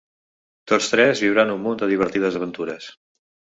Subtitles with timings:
[0.71, 2.91] Tots tres viuran un munt de divertides aventures.